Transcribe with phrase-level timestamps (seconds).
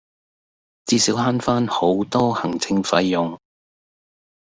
[0.85, 3.39] 至少慳返好多行政費用